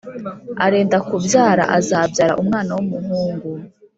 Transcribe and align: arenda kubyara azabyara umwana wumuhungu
arenda 0.65 0.97
kubyara 1.07 1.63
azabyara 1.77 2.33
umwana 2.41 2.71
wumuhungu 2.77 3.49